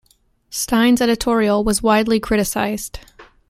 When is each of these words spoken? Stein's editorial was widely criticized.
Stein's 0.49 0.99
editorial 0.99 1.63
was 1.63 1.83
widely 1.83 2.19
criticized. 2.19 3.01